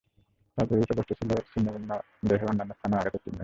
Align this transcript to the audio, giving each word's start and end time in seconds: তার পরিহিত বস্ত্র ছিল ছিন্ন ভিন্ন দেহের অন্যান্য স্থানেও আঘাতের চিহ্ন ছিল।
তার 0.57 0.65
পরিহিত 0.67 0.91
বস্ত্র 0.97 1.13
ছিল 1.15 1.31
ছিন্ন 1.51 1.67
ভিন্ন 1.71 1.91
দেহের 2.23 2.49
অন্যান্য 2.49 2.71
স্থানেও 2.73 2.99
আঘাতের 2.99 3.21
চিহ্ন 3.23 3.35
ছিল। 3.35 3.39